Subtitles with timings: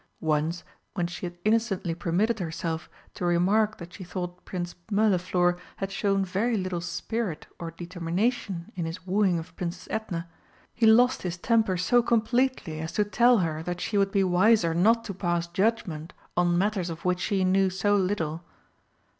[0.19, 0.63] Once,
[0.95, 6.25] when she had innocently permitted herself to remark that she thought Prince Mirliflor had shown
[6.25, 10.27] very little spirit or determination in his wooing of Princess Edna,
[10.73, 14.73] he lost his temper so completely as to tell her that she would be wiser
[14.73, 18.43] not to pass judgment on matters of which she knew so little.